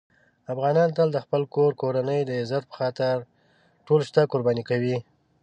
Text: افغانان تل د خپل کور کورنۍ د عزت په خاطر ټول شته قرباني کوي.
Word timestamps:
افغانان 0.53 0.89
تل 0.97 1.07
د 1.13 1.17
خپل 1.25 1.41
کور 1.55 1.71
کورنۍ 1.81 2.21
د 2.25 2.31
عزت 2.41 2.63
په 2.67 2.75
خاطر 2.79 3.15
ټول 3.85 4.01
شته 4.09 4.21
قرباني 4.31 4.63
کوي. 4.69 4.97